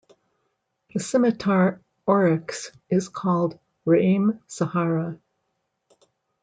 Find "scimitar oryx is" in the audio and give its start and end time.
0.99-3.07